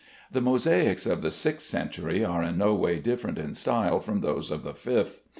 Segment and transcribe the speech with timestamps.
[0.31, 4.49] The mosaics of the sixth century are in no way different in style from those
[4.49, 5.21] of the fifth.